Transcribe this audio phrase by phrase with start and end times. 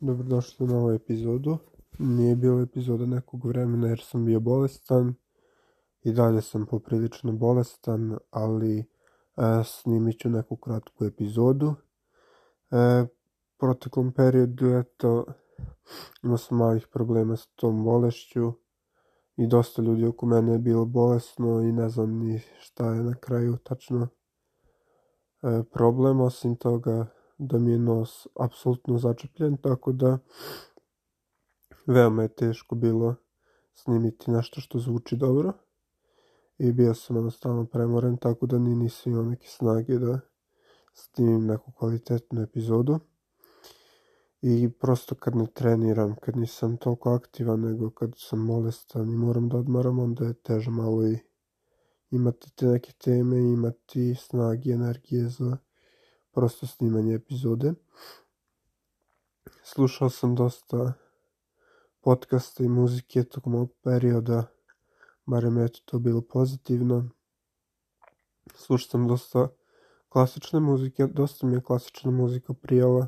[0.00, 1.58] Dobrodošli na ovu epizodu.
[1.98, 5.14] Nije bilo epizoda nekog vremena jer sam bio bolestan.
[6.02, 8.84] I dalje sam poprilično bolestan, ali e,
[9.64, 11.74] snimit ću neku kratku epizodu.
[12.70, 13.06] E,
[13.58, 15.24] proteklom periodu, eto,
[16.22, 18.52] imao sam malih problema s tom bolešću
[19.36, 23.14] i dosta ljudi oko mene je bilo bolesno i ne znam ni šta je na
[23.14, 24.08] kraju tačno
[25.42, 26.20] e, problem.
[26.20, 27.06] Osim toga,
[27.38, 30.18] da mi je nos apsolutno začepljen, tako da
[31.86, 33.14] veoma je teško bilo
[33.74, 35.52] snimiti nešto što zvuči dobro.
[36.58, 40.20] I bio sam jednostavno premoren, tako da ni nisam imao neke snage da
[40.94, 42.98] snimim neku kvalitetnu epizodu.
[44.42, 49.48] I prosto kad ne treniram, kad nisam toliko aktivan, nego kad sam bolestan i moram
[49.48, 51.18] da odmaram, onda je teže malo i
[52.10, 55.56] imati te neke teme, imati snage, energije za
[56.36, 57.72] prosto snimanje epizode.
[59.62, 60.92] Slušao sam dosta
[62.00, 64.46] podcasta i muzike tokom ovog perioda,
[65.26, 67.08] barem je to bilo pozitivno.
[68.54, 69.48] Slušao sam dosta
[70.08, 73.06] klasične muzike, dosta mi je klasična muzika prijala,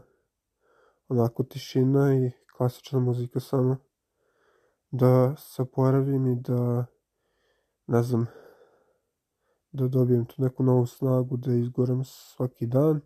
[1.09, 3.77] onako tišina i klasična muzika samo
[4.91, 6.87] da se oporavim i da,
[7.87, 8.27] ne znam,
[9.73, 13.01] da dobijem tu neku novu snagu, da izgoram svaki dan.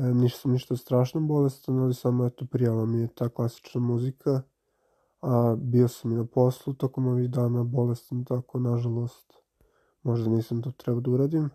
[0.00, 4.42] E, nisam ništa strašno bolestan, ali samo eto prijala mi je ta klasična muzika.
[5.20, 9.32] A bio sam i na poslu tokom ovih dana bolestan, tako nažalost
[10.02, 11.50] možda nisam to trebao da uradim.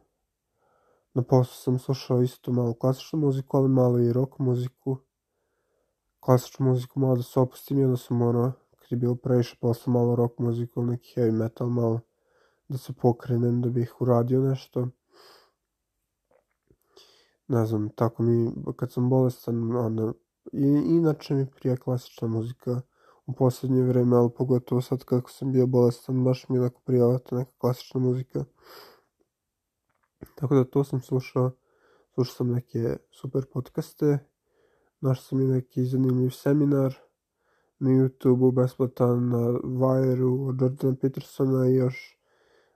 [1.13, 4.97] Na poslu sam slušao isto malo klasičnu muziku, ali malo i rock muziku.
[6.19, 10.15] Klasičnu muziku malo da se opustim onda sam morao, kad je bilo previše posla, malo
[10.15, 11.99] rock muziku, neki heavy metal, malo
[12.67, 14.87] da se pokrenem da bih uradio nešto
[17.47, 20.13] ne znam, tako mi, kad sam bolestan, onda,
[20.53, 22.81] i, inače mi prija klasična muzika
[23.25, 27.35] u poslednje vreme, ali pogotovo sad kako sam bio bolestan, baš mi onako prijala ta
[27.35, 28.45] neka klasična muzika.
[30.35, 31.51] Tako da to sam slušao,
[32.13, 34.19] slušao sam neke super podcaste,
[35.01, 36.95] našao sam i neki zanimljiv seminar
[37.79, 42.19] na YouTube-u, besplatan na Wire-u od Jordana Petersona i još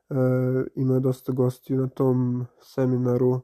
[0.09, 0.16] e,
[0.75, 3.41] ima dosta gostiju na tom seminaru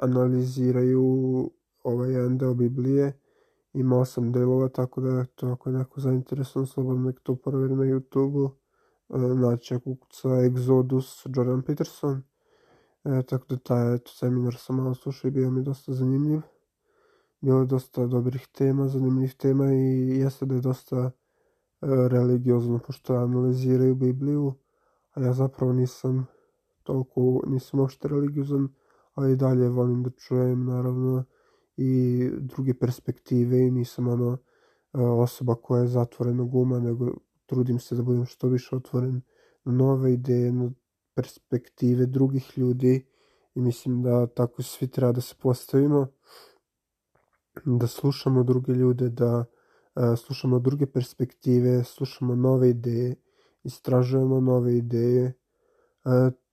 [0.00, 1.50] analiziraju
[1.82, 3.12] ovaj jedan deo Biblije.
[3.72, 7.84] Ima osam delova, tako da to ako je neko zainteresovan, slobodno nek to proveri na
[7.84, 8.50] YouTube-u.
[9.14, 12.22] E, naći ako kuca Exodus Jordan Peterson.
[13.04, 16.40] E, tako da taj eto, seminar sam malo slušao i bio mi dosta zanimljiv.
[17.40, 21.10] Bilo je dosta dobrih tema, zanimljivih tema i jeste da je dosta e,
[22.08, 24.54] religiozno, pošto analiziraju Bibliju,
[25.14, 26.26] a ja zapravo nisam
[26.82, 28.68] toliko, nisam uopšte religiozan,
[29.20, 31.24] ali dalje volim da čujem naravno
[31.76, 37.12] i druge perspektive i nisam ono e, osoba koja je zatvorenog uma, nego
[37.46, 39.20] trudim se da budem što više otvoren
[39.64, 40.70] na nove ideje, na
[41.14, 43.06] perspektive drugih ljudi
[43.54, 46.06] i mislim da tako svi treba da se postavimo,
[47.64, 53.14] da slušamo druge ljude, da uh, slušamo druge perspektive, slušamo nove ideje,
[53.64, 55.32] istražujemo nove ideje.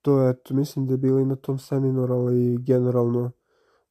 [0.02, 3.32] To je, to mislim da je bilo i na tom seminaru, ali generalno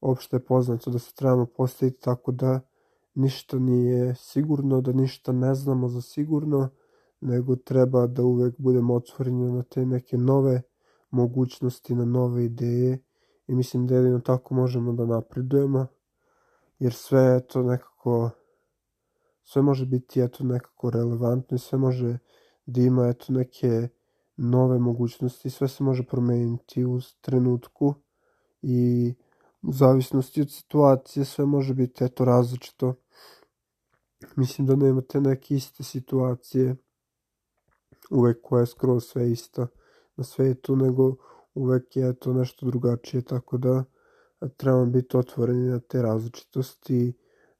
[0.00, 2.60] opšte je poznato da se trebamo postaviti tako da
[3.14, 6.68] ništa nije sigurno, da ništa ne znamo za sigurno,
[7.20, 10.62] nego treba da uvek budemo otvoreni na te neke nove
[11.10, 12.98] mogućnosti, na nove ideje
[13.46, 15.86] i mislim da jedino tako možemo da napredujemo,
[16.78, 18.30] jer sve je to nekako,
[19.42, 22.18] sve može biti eto nekako relevantno i sve može
[22.66, 23.88] da ima eto neke
[24.36, 27.94] nove mogućnosti, sve se može promeniti u trenutku
[28.62, 29.14] i
[29.62, 32.94] u zavisnosti od situacije sve može biti eto različito.
[34.36, 36.76] Mislim da nemate neke iste situacije
[38.10, 39.66] uvek koja je skroz sve ista
[40.16, 41.16] na svetu, nego
[41.54, 43.84] uvek je to nešto drugačije, tako da
[44.56, 47.12] trebamo biti otvoreni na te različitosti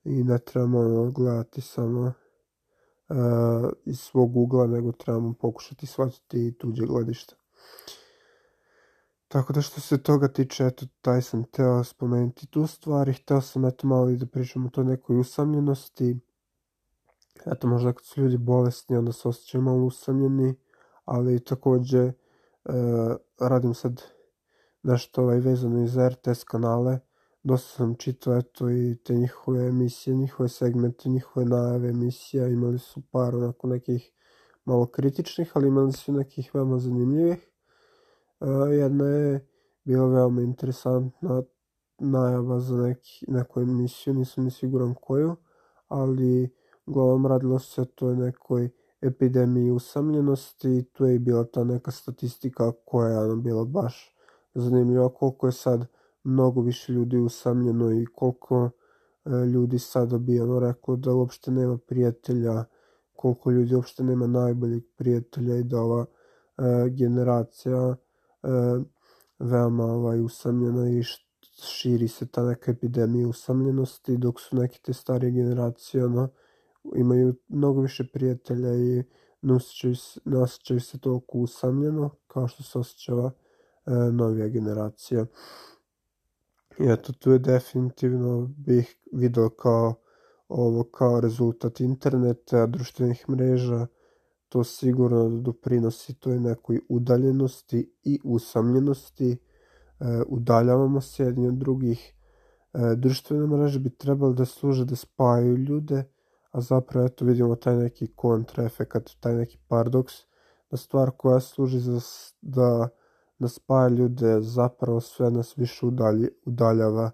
[0.05, 2.13] i ne trebamo gledati samo
[3.09, 7.35] uh, iz svog ugla, nego trebamo pokušati shvatiti i tuđe gledište.
[9.29, 13.41] Tako da što se toga tiče, eto, taj sam teo spomenuti tu stvar i hteo
[13.41, 16.21] sam eto malo i da pričam o toj nekoj usamljenosti.
[17.47, 20.55] Eto, možda kad su ljudi bolesni, onda se osjećaju malo usamljeni,
[21.05, 22.13] ali takođe e,
[23.41, 24.03] radim sad
[24.83, 26.99] nešto ovaj, vezano iz RTS kanale,
[27.47, 33.03] dosta sam čitao eto i te njihove emisije, njihove segmente, njihove najave emisija, imali su
[33.11, 34.13] par onako nekih
[34.65, 37.51] malo kritičnih, ali imali su nekih veoma zanimljivih.
[38.41, 39.49] Uh, jedna je
[39.85, 41.43] bila veoma interesantna
[41.99, 45.37] najava za neki, neku emisiju, nisam ni siguran koju,
[45.89, 46.55] ali
[46.87, 48.71] uglavnom radilo se o toj nekoj
[49.01, 50.77] epidemiji usamljenosti.
[50.79, 54.17] I tu je bila ta neka statistika koja je bila baš
[54.55, 55.15] zanimljiva.
[55.15, 55.87] Koliko je sad
[56.27, 58.71] mnogo više ljudi usamljeno i koliko
[59.25, 62.65] e, ljudi sad bi ono reklo da uopšte nema prijatelja,
[63.17, 67.97] koliko ljudi uopšte nema najboljeg prijatelja i da ova e, generacija
[68.43, 68.49] e,
[69.39, 71.03] veoma ovaj, usamljena i
[71.63, 76.29] širi se ta neka epidemija usamljenosti, dok su neke te starije generacije ono,
[76.97, 79.05] imaju mnogo više prijatelja i
[79.43, 79.95] ne osjećaju,
[80.25, 83.31] ne osjećaju se toliko usamljeno kao što se osjećava
[83.87, 85.27] e, novija generacija.
[86.79, 89.95] I eto, tu je definitivno bih video kao
[90.49, 93.87] ovo kao rezultat interneta, društvenih mreža,
[94.49, 99.39] to sigurno doprinosi toj nekoj udaljenosti i usamljenosti, e,
[100.29, 102.15] udaljavamo se jedni od drugih,
[102.75, 106.05] e, društvene mreže bi trebali da služe da spajaju ljude,
[106.51, 110.15] a zapravo eto vidimo taj neki kontraefekat, taj neki paradoks,
[110.71, 112.01] da stvar koja služi za,
[112.41, 112.89] da,
[113.39, 117.11] da spaja ljude zapravo sve nas više udalji, udaljava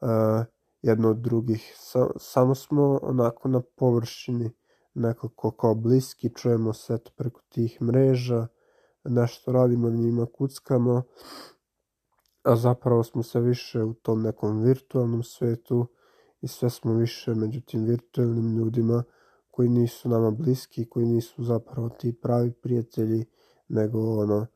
[0.00, 0.08] uh,
[0.82, 1.72] jedno od drugih.
[1.76, 4.50] Sa, samo smo onako na površini
[4.94, 8.46] nekako kao bliski, čujemo se eto preko tih mreža,
[9.04, 11.02] nešto radimo na njima, kuckamo,
[12.42, 15.86] a zapravo smo se više u tom nekom virtualnom svetu
[16.40, 19.04] i sve smo više među tim virtualnim ljudima
[19.50, 23.24] koji nisu nama bliski, koji nisu zapravo ti pravi prijatelji,
[23.68, 24.46] nego ono,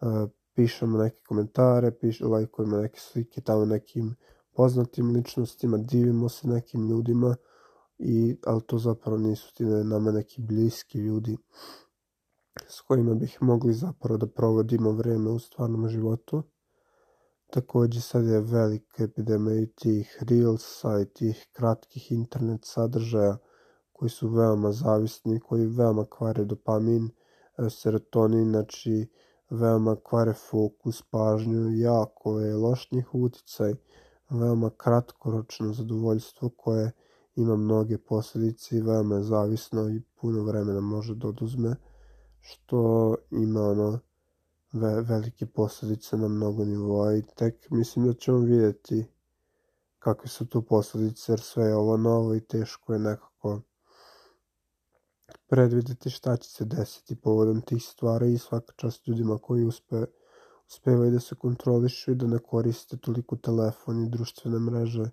[0.00, 4.16] uh, pišemo neke komentare, piš, lajkujemo neke slike tamo nekim
[4.52, 7.36] poznatim ličnostima, divimo se nekim ljudima,
[7.98, 11.36] i, ali to zapravo nisu ti nama neki bliski ljudi
[12.68, 16.42] s kojima bih mogli zapravo da provodimo vreme u stvarnom životu.
[17.50, 23.36] Takođe sad je velika epidemija i tih reelsa i tih kratkih internet sadržaja
[23.92, 27.10] koji su veoma zavisni, koji veoma kvare dopamin,
[27.70, 29.08] serotonin, znači
[29.50, 33.74] veoma kvare fokus, pažnju, jako je loš uticaj,
[34.30, 36.92] veoma kratkoročno zadovoljstvo koje
[37.36, 41.76] ima mnoge posledice i veoma je zavisno i puno vremena može da oduzme,
[42.40, 43.98] što ima ono
[44.72, 49.06] ve, velike posledice na mnogo nivoa i tek mislim da ćemo vidjeti
[49.98, 53.35] kakve su tu posledice, jer sve je ovo novo i teško je nekako
[55.48, 60.04] predvideti šta će se desiti povodom tih stvari i svaka čast ljudima koji uspe,
[60.66, 65.10] uspevaju da se kontrolišu i da ne koriste toliko telefon i društvene mreže,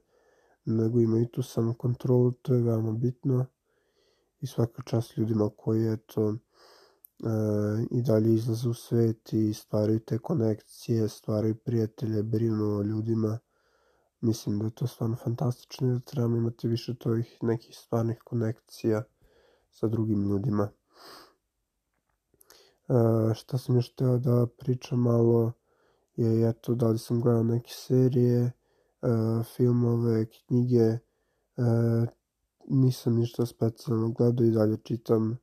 [0.65, 3.45] nego imaju tu samo kontrolu, to je veoma bitno
[4.41, 6.35] i svaka čast ljudima koji eto e,
[7.91, 13.39] i dalje izlaze u svet i stvaraju te konekcije, stvaraju prijatelje, brinu o ljudima.
[14.21, 19.03] Mislim da je to stvarno fantastično i da trebamo imati više tovih nekih stvarnih konekcija
[19.73, 20.69] sa drugim ljudima.
[22.89, 22.93] E,
[23.33, 25.51] šta sam još teo da pričam malo
[26.15, 28.51] je eto da li sam gledao neke serije, e,
[29.55, 30.99] filmove, knjige, e,
[32.69, 35.37] nisam ništa specijalno gledao i dalje čitam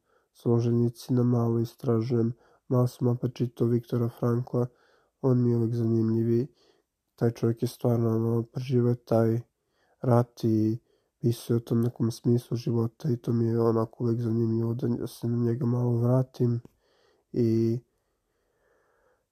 [1.08, 2.32] na malo istražujem,
[2.68, 4.66] malo sam opet čitao Viktora Frankla,
[5.22, 6.46] on mi je uvek zanimljivi,
[7.14, 9.40] taj čovjek je stvarno ono, preživao taj
[10.00, 10.78] rat i
[11.20, 15.28] pisao o tom nekom smislu života i to mi je onako uvek zanimljivo da se
[15.28, 16.60] na njega malo vratim
[17.32, 17.78] i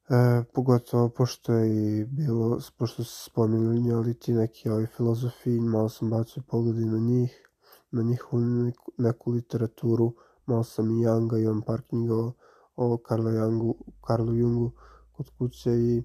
[0.09, 6.11] e, pogotovo pošto je i bilo, pošto se spominjali ti neki ovi filozofi, malo sam
[6.11, 7.49] bacio pogledi na njih,
[7.91, 10.15] na njihovu neku, neku literaturu,
[10.47, 12.33] malo sam i Younga, imam par knjiga o,
[12.77, 12.99] o
[13.31, 13.77] Jungu,
[14.07, 14.71] Karlo Jungu
[15.13, 16.03] kod kuće i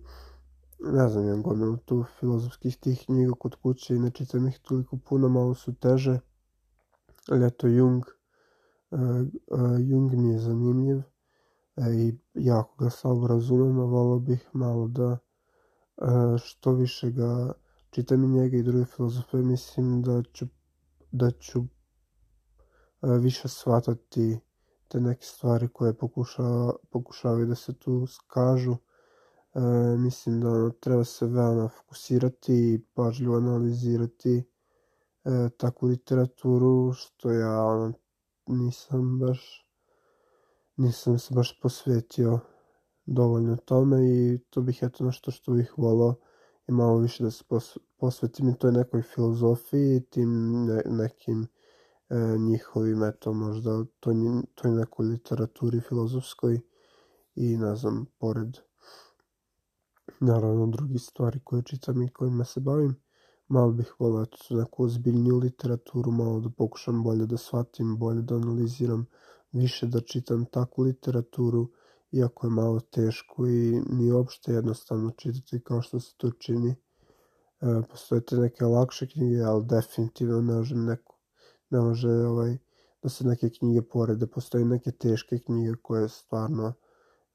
[0.83, 4.97] ne znam, imam gomilu tu filozofskih tih knjiga kod kuće i ne čitam ih toliko
[4.97, 6.19] puno, malo su teže.
[7.29, 8.03] Ali eto, Jung,
[8.91, 14.49] uh, uh, Jung mi je zanimljiv uh, i jako ga slabo razumem, a volao bih
[14.53, 15.17] malo da
[15.97, 17.51] uh, što više ga
[17.89, 20.45] čitam i njega i druge filozofe, mislim da ću,
[21.11, 21.67] da ću uh,
[23.19, 24.39] više shvatati
[24.87, 26.43] te neke stvari koje pokuša,
[26.91, 28.75] pokušavaju da se tu skažu
[29.55, 29.59] E,
[29.97, 34.43] mislim da treba se veoma fokusirati i pažljivo analizirati
[35.23, 37.93] e, takvu literaturu, što ja ono,
[38.47, 39.63] nisam baš
[40.77, 42.39] nisam se baš posvetio
[43.05, 46.15] dovoljno tome i to bih eto nešto što bih volao
[46.67, 47.43] i malo više da se
[47.97, 51.47] posvetim i toj nekoj filozofiji, tim ne, nekim
[52.09, 54.15] e, njihovim, eto možda toj,
[54.55, 56.59] toj nekoj literaturi filozofskoj
[57.35, 58.57] i ne znam, pored
[60.23, 62.95] naravno drugi stvari koje čitam i kojima se bavim.
[63.47, 68.35] malo bih volio tu neku ozbiljniju literaturu, malo da pokušam bolje da shvatim, bolje da
[68.35, 69.05] analiziram,
[69.51, 71.67] više da čitam takvu literaturu,
[72.11, 76.75] iako je malo teško i nije uopšte jednostavno čitati kao što se to čini.
[77.61, 81.19] E, postoje te neke lakše knjige, ali definitivno ne može neko,
[81.69, 82.57] ne može ovaj,
[83.03, 84.27] da se neke knjige porede.
[84.27, 86.73] Postoje neke teške knjige koje stvarno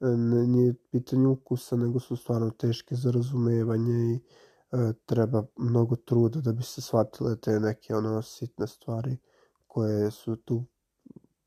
[0.01, 4.21] nije pitanje ukusa, nego su stvarno teške za razumevanje i
[4.73, 9.17] e, treba mnogo truda da bi se shvatile te neke ono sitne stvari
[9.67, 10.65] koje su tu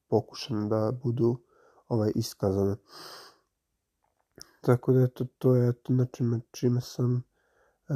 [0.07, 1.37] pokušane da budu
[1.87, 2.75] ovaj iskazane.
[4.61, 7.23] Tako da eto, to je eto na čime, čime sam,
[7.89, 7.93] e,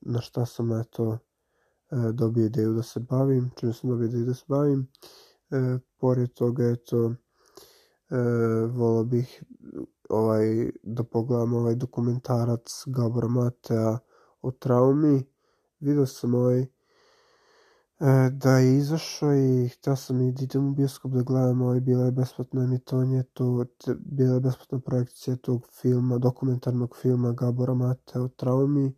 [0.00, 1.18] na šta sam eto e,
[2.12, 4.88] dobio ideju da se bavim, čime sam dobio ideju da se bavim.
[5.50, 7.14] E, pored toga eto,
[8.10, 8.16] e,
[8.66, 9.42] volao bih
[10.08, 13.98] ovaj, da pogledam ovaj dokumentarac Gabora Matea
[14.42, 15.22] o traumi.
[15.80, 16.66] Video sam ovaj
[18.00, 21.80] E, da je izašao i htio sam i da idem u bioskop da gledam, ovaj,
[21.80, 23.64] bila je besplatno emitovanje, to,
[23.98, 28.94] bila je besplatna projekcija tog filma, dokumentarnog filma Gabora Mate o traumi,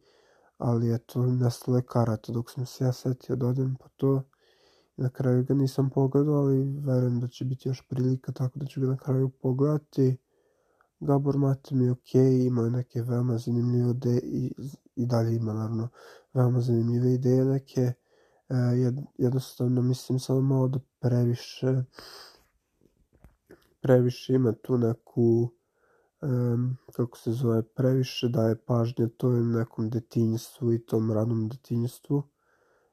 [0.59, 4.23] ali eto, nestalo je karata dok sam se ja setio da odem po to.
[4.96, 8.80] Na kraju ga nisam pogledao, ali verujem da će biti još prilika, tako da ću
[8.80, 10.16] ga na kraju pogledati.
[11.00, 14.54] Gabor Mate mi je okay, imao neke veoma zanimljive ideje i,
[14.96, 15.88] i dalje ima naravno
[16.34, 17.92] veoma zanimljive ideje neke
[18.52, 18.54] E,
[19.18, 21.82] jednostavno mislim samo malo da previše
[23.80, 25.49] previše ima tu neku
[26.22, 32.22] um, kako se zove, previše daje pažnje tom nekom detinjstvu i tom ranom detinjstvu.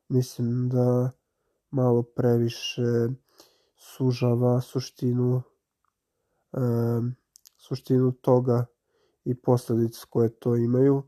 [0.09, 1.11] Mislim da
[1.71, 3.09] malo previše
[3.77, 5.41] sužava suštinu
[6.51, 7.15] um,
[7.57, 8.65] suštinu toga
[9.25, 11.03] i posledice koje to imaju.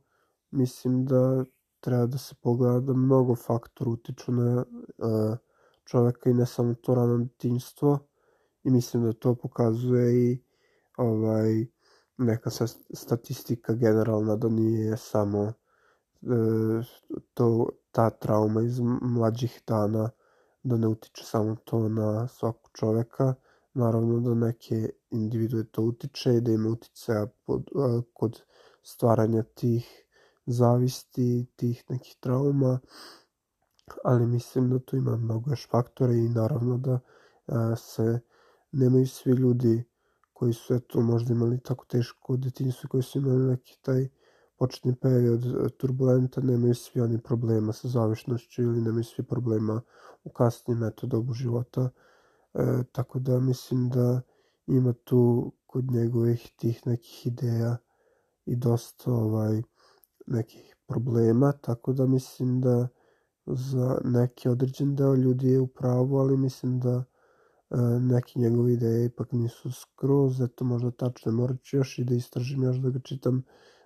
[0.52, 1.46] Mislim da
[1.80, 4.66] treba da se pogleda da mnogo faktora utiču na
[4.98, 5.38] uh,
[5.86, 8.00] čoveka i ne samo to rano detinjstvo
[8.64, 10.44] i mislim da to pokazuje i
[10.98, 11.66] ovaj
[12.18, 12.50] neka
[12.94, 16.86] statistika generalna da nije samo uh,
[17.34, 20.10] to ta trauma iz mlađih dana
[20.64, 23.34] da ne utiče samo to na svakog čoveka
[23.74, 28.42] naravno da neke individue to utiče i da ima uticaja pod, uh, kod
[28.84, 30.06] stvaranja tih
[30.46, 32.80] zavisti, tih nekih trauma,
[34.04, 37.00] ali mislim da tu ima mnogo još faktora i naravno da
[37.48, 38.20] a, se
[38.72, 39.84] nemaju svi ljudi
[40.34, 44.10] koji su eto možda imali tako teško detinjstvo koji su imali neki taj
[44.62, 45.46] početni period
[45.78, 49.82] turbulentan, nemaju svi oni problema sa zavišnošću ili nemaju svi problema
[50.24, 51.90] u kasnim eto dobu života.
[52.54, 54.22] E, tako da mislim da
[54.68, 57.78] ima tu kod njegovih tih nekih ideja
[58.46, 59.62] i dosta ovaj
[60.28, 62.88] nekih problema, tako da mislim da
[63.46, 67.04] za neki određen deo ljudi je u pravu, ali mislim da e,
[68.00, 72.64] neke njegove ideje ipak nisu skroz, eto možda tačno morat ću još i da istražim
[72.64, 73.44] još da ga čitam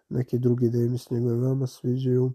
[0.09, 2.33] neke druge ideje mi se njegove veoma sviđaju.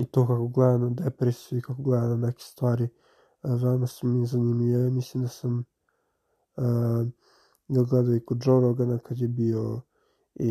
[0.00, 2.88] I to kako gleda na depresiju i kako gleda na neke stvari e,
[3.42, 4.90] veoma su mi zanimljive.
[4.90, 5.64] Mislim da sam
[6.56, 7.08] uh,
[7.68, 9.80] gledao i kod Joe Rogana kad je bio
[10.34, 10.50] i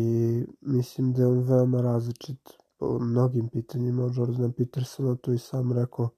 [0.60, 5.72] mislim da je on veoma različit po mnogim pitanjima od Jordana Petersona, to i sam
[5.72, 6.10] rekao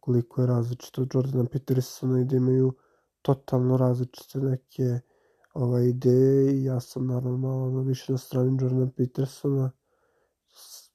[0.00, 2.74] koliko je različit od Jordana Petersona i da imaju
[3.22, 5.00] totalno različite neke
[5.58, 9.70] ovaj, ideje i ja sam naravno malo više na strani Jordana Petersona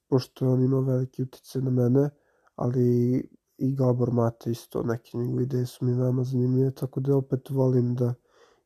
[0.08, 2.10] pošto on ima veliki utjecaj na mene,
[2.56, 3.16] ali
[3.58, 7.94] i Gabor Mate isto, neke njegove ideje su mi veoma zanimljive, tako da opet volim
[7.94, 8.14] da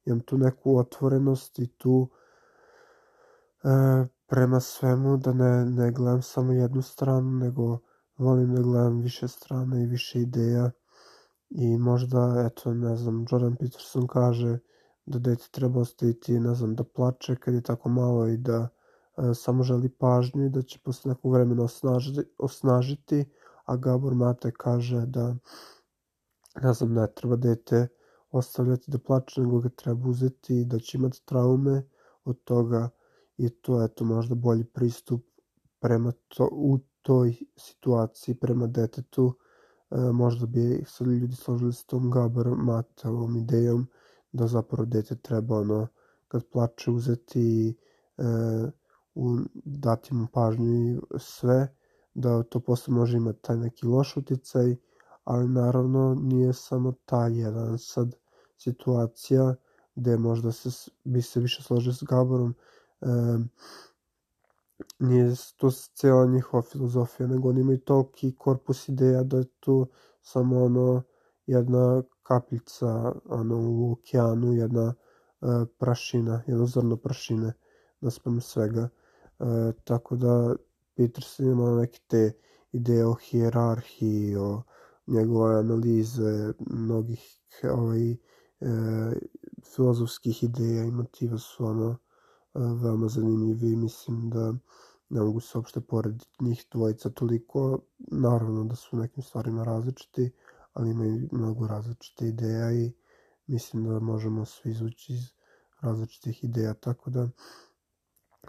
[0.04, 2.08] imam tu neku otvorenost i tu
[3.64, 3.68] e,
[4.26, 7.78] prema svemu da ne, ne gledam samo jednu stranu, nego
[8.18, 10.70] volim da gledam više strana i više ideja.
[11.50, 14.58] I možda, eto, ne znam, Jordan Peterson kaže
[15.08, 18.68] da dete treba ostaviti, ne znam, da plače kad je tako malo i da
[19.16, 23.24] e, samo želi pažnju i da će posle nekog vremena osnažiti, osnažiti,
[23.64, 25.36] a Gabor Mate kaže da,
[26.62, 27.88] ne znam, ne treba dete
[28.30, 31.82] ostavljati da plače, nego ga treba uzeti i da će imati traume
[32.24, 32.88] od toga
[33.36, 35.24] i to je to možda bolji pristup
[35.80, 39.34] prema to, u toj situaciji prema detetu.
[39.90, 43.86] E, možda bi se ljudi složili s tom Gabar Mateovom idejom
[44.38, 45.86] da zapravo dete treba ono
[46.28, 47.76] kad plače uzeti
[48.18, 48.22] e,
[49.14, 51.74] u, dati mu pažnju i sve
[52.14, 54.76] da to posle može imati taj neki loš uticaj
[55.24, 57.78] ali naravno nije samo ta jedan.
[57.78, 58.14] Sad
[58.56, 59.54] situacija
[59.94, 62.54] gde možda se, bi se više složio s Gaborom
[64.98, 69.86] nije to cijela njihova filozofija, nego oni imaju toliki korpus ideja da je tu
[70.20, 71.02] samo ono
[71.46, 74.94] jedna kapljica ono, u okeanu, jedna
[75.40, 77.52] uh, prašina, jedno zrno prašine
[78.00, 78.88] naspram svega.
[79.38, 79.46] Uh,
[79.84, 80.56] tako da
[80.96, 82.32] Peterson ima neke te
[82.72, 84.62] ideje o hijerarhiji, o
[85.08, 88.16] njegove analize mnogih ovaj, e,
[89.74, 91.96] filozofskih ideja i motiva su ono e,
[92.82, 94.54] veoma zanimljivi mislim da
[95.08, 100.30] ne mogu se uopšte porediti njih dvojica toliko, naravno da su u nekim stvarima različiti,
[100.78, 102.92] ali imaju mnogo različite ideja i
[103.46, 105.32] mislim da možemo svi izvući iz
[105.80, 107.28] različitih ideja, tako da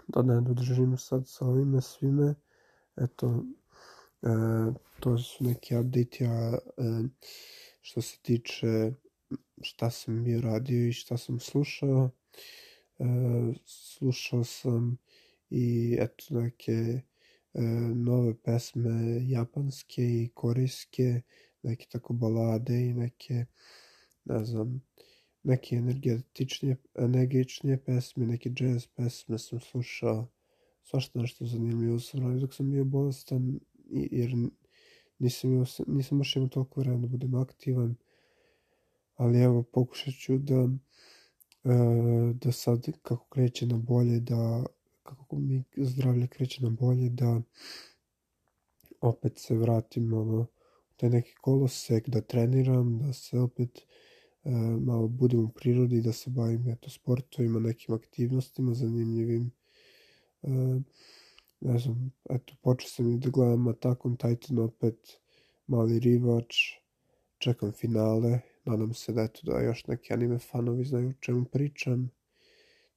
[0.08, 2.34] da ne dodržimo sad sa ovime svime,
[2.96, 3.44] eto,
[4.22, 4.28] e,
[5.00, 6.82] to su neki update a e,
[7.80, 8.92] što se tiče
[9.62, 12.10] šta sam bio radio i šta sam slušao,
[12.98, 13.04] e,
[13.66, 14.98] slušao sam
[15.50, 17.62] i eto neke e,
[17.94, 21.22] nove pesme japanske i korejske,
[21.62, 23.44] neke tako balade i neke,
[24.24, 24.82] ne znam,
[25.42, 30.28] neke energetičnije, energičnije pesme, neke jazz pesme sam slušao,
[30.82, 34.34] svašta nešto zanimljivo sam radio dok sam bio bolestan, jer
[35.18, 37.96] nisam, imao, nisam baš imao toliko vremena da budem aktivan,
[39.14, 40.68] ali evo pokušat ću da,
[41.64, 44.64] e, da sad kako kreće na bolje, da
[45.02, 47.40] kako mi zdravlje kreće na bolje, da
[49.00, 50.46] opet se vratim ono,
[51.00, 53.86] taj neki kolosek, da treniram, da se opet
[54.44, 59.50] e, malo budem u prirodi, da se bavim eto, sportovima, nekim aktivnostima zanimljivim.
[60.42, 60.50] E,
[61.60, 65.20] ne znam, eto, počeo sam i da gledam Attack on Titan opet,
[65.66, 66.56] mali rivač,
[67.38, 72.10] čekam finale, nadam se da eto da još neki anime fanovi znaju o čemu pričam.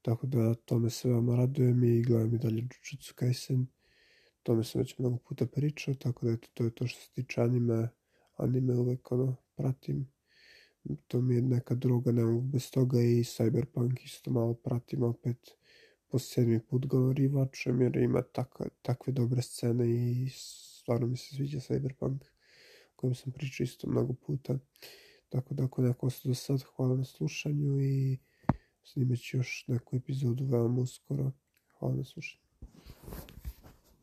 [0.02, 3.68] Tako da tome se veoma radujem i gledam i dalje Jujutsu Kaisen.
[4.44, 7.42] Tome sam već mnogo puta pričao, tako da eto, to je to što se tiče
[7.42, 7.90] anime.
[8.36, 10.08] Anime uvek ono, pratim.
[11.08, 15.56] To mi je neka druga, ne mogu bez toga i Cyberpunk isto malo pratim opet
[16.08, 21.36] po sedmi put ga rivačem jer ima takve, takve dobre scene i stvarno mi se
[21.36, 22.20] sviđa Cyberpunk
[22.96, 24.58] kojem sam pričao isto mnogo puta.
[25.30, 28.18] Tako da ako neko ostao do sad, hvala na slušanju i
[28.84, 31.32] snimat još neku epizodu veoma uskoro.
[31.80, 32.43] Hvala na slušanju.